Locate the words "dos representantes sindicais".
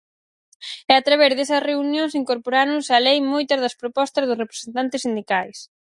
4.25-5.57